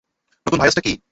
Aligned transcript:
নতুন 0.47 0.59
ভাইরাসটা 0.59 0.81
কী? 0.81 0.93